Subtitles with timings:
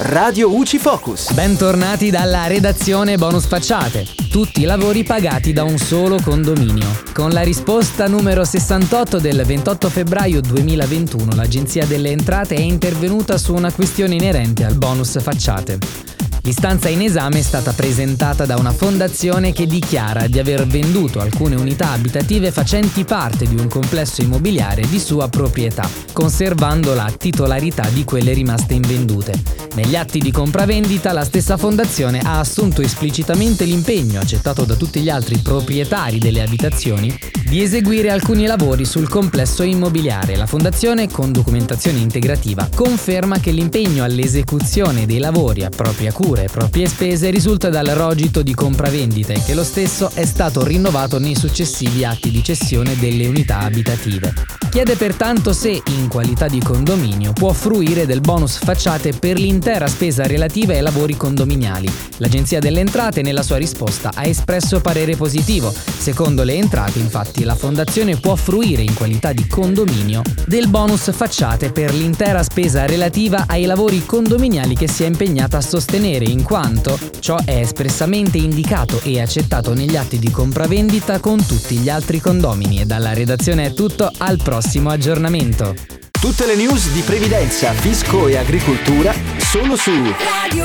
[0.00, 1.32] Radio UCI Focus.
[1.32, 4.06] Bentornati dalla redazione Bonus Facciate.
[4.30, 6.86] Tutti i lavori pagati da un solo condominio.
[7.12, 13.52] Con la risposta numero 68 del 28 febbraio 2021 l'Agenzia delle Entrate è intervenuta su
[13.54, 16.17] una questione inerente al bonus facciate.
[16.48, 21.56] L'istanza in esame è stata presentata da una fondazione che dichiara di aver venduto alcune
[21.56, 28.02] unità abitative facenti parte di un complesso immobiliare di sua proprietà, conservando la titolarità di
[28.04, 29.34] quelle rimaste invendute.
[29.74, 35.10] Negli atti di compravendita la stessa fondazione ha assunto esplicitamente l'impegno, accettato da tutti gli
[35.10, 37.14] altri proprietari delle abitazioni,
[37.48, 40.36] di eseguire alcuni lavori sul complesso immobiliare.
[40.36, 46.48] La fondazione, con documentazione integrativa, conferma che l'impegno all'esecuzione dei lavori a propria cura e
[46.50, 51.34] proprie spese risulta dal rogito di compravendita e che lo stesso è stato rinnovato nei
[51.34, 54.34] successivi atti di cessione delle unità abitative.
[54.70, 60.26] Chiede pertanto se, in qualità di condominio, può fruire del bonus facciate per l'intera spesa
[60.26, 61.90] relativa ai lavori condominiali.
[62.18, 65.72] L'Agenzia delle Entrate nella sua risposta ha espresso parere positivo.
[66.08, 71.70] Secondo le entrate, infatti, la Fondazione può fruire in qualità di condominio del bonus facciate
[71.70, 76.98] per l'intera spesa relativa ai lavori condominiali che si è impegnata a sostenere in quanto
[77.20, 82.80] ciò è espressamente indicato e accettato negli atti di compravendita con tutti gli altri condomini
[82.80, 85.74] e dalla redazione è tutto, al prossimo aggiornamento.
[86.10, 90.64] Tutte le news di previdenza, fisco e agricoltura solo su Radio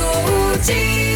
[0.54, 1.13] UG.